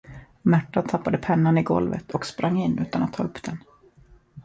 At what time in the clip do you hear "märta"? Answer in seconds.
0.41-0.81